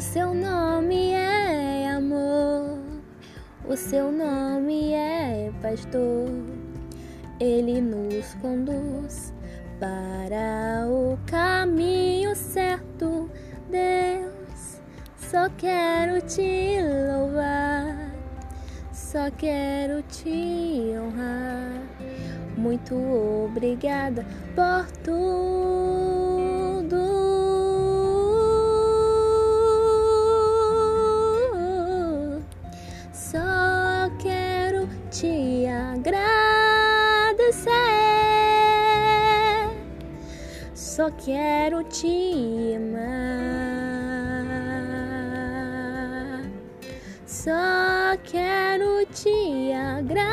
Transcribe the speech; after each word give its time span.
seu 0.00 0.34
nome 0.34 1.12
é 1.12 1.88
amor, 1.90 2.80
o 3.68 3.76
seu 3.76 4.10
nome 4.10 4.92
é 4.92 5.52
pastor. 5.62 6.28
Ele 7.38 7.80
nos 7.80 8.34
conduz 8.34 9.32
para 9.78 10.88
o 10.88 11.16
caminho 11.26 12.34
certo, 12.34 13.30
Deus. 13.70 14.80
Só 15.16 15.48
quero 15.56 16.20
te 16.20 16.78
louvar, 17.12 18.10
só 18.92 19.30
quero 19.30 20.02
te 20.02 20.94
honrar. 20.98 21.80
Muito 22.56 22.94
obrigada 22.94 24.26
por 24.56 24.90
tudo. 25.04 26.25
Te 35.20 35.68
agradecer. 35.68 36.26
Só 40.74 41.10
quero 41.24 41.82
te 41.84 42.76
amar. 42.76 43.26
Só 47.26 48.16
quero 48.30 49.06
te 49.06 49.74
agradecer. 49.74 50.26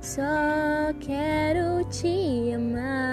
Só 0.00 0.92
quero 1.00 1.84
te 1.88 2.54
amar. 2.54 3.03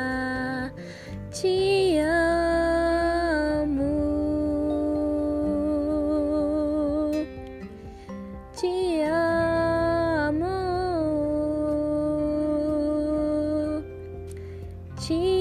Amo. 15.01 15.07
Te 15.07 15.40